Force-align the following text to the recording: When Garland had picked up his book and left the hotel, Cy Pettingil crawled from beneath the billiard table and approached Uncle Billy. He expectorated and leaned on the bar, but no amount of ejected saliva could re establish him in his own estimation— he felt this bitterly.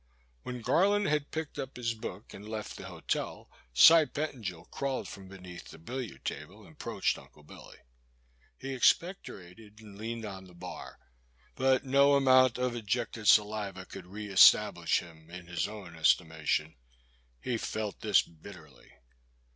When 0.41 0.61
Garland 0.63 1.05
had 1.05 1.29
picked 1.29 1.59
up 1.59 1.77
his 1.77 1.93
book 1.93 2.33
and 2.33 2.49
left 2.49 2.75
the 2.75 2.87
hotel, 2.87 3.51
Cy 3.71 4.05
Pettingil 4.05 4.65
crawled 4.71 5.07
from 5.07 5.27
beneath 5.27 5.65
the 5.69 5.77
billiard 5.77 6.25
table 6.25 6.63
and 6.63 6.71
approached 6.71 7.19
Uncle 7.19 7.43
Billy. 7.43 7.77
He 8.57 8.73
expectorated 8.73 9.79
and 9.79 9.99
leaned 9.99 10.25
on 10.25 10.45
the 10.45 10.55
bar, 10.55 10.97
but 11.53 11.85
no 11.85 12.15
amount 12.15 12.57
of 12.57 12.75
ejected 12.75 13.27
saliva 13.27 13.85
could 13.85 14.07
re 14.07 14.25
establish 14.25 14.97
him 15.01 15.29
in 15.29 15.45
his 15.45 15.67
own 15.67 15.95
estimation— 15.95 16.77
he 17.43 17.59
felt 17.59 17.99
this 17.99 18.23
bitterly. 18.23 18.93